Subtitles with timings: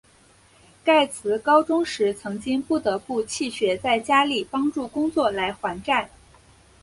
[0.83, 6.09] 盖茨高中时曾经不得不弃学在家里帮助工作来还债。